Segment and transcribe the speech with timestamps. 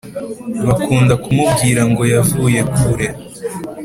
[0.65, 3.07] Bakunda kumubwira ngo yavuye kure